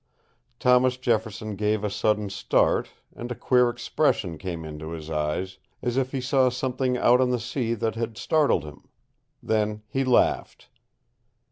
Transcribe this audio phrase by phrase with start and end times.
[0.57, 5.95] Thomas Jefferson gave a sudden start, and a queer expression came into his eyes, as
[5.95, 8.89] if he saw something out on the sea that had startled him.
[9.43, 10.69] Then he laughed.